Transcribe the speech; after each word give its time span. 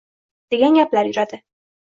degan 0.55 0.79
gaplar 0.79 1.11
yuradi. 1.11 1.41